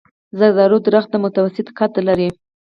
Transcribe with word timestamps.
زردالو 0.39 0.77
ونه 0.83 1.17
متوسط 1.23 1.67
قد 1.77 1.93
لري. 2.07 2.29